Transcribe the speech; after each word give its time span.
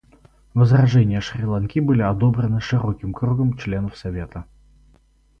Возражения 0.55 1.21
Шри-Ланки 1.21 1.77
были 1.77 2.01
одобрены 2.01 2.59
широким 2.59 3.13
кругом 3.13 3.55
членов 3.59 3.95
Совета. 3.95 4.45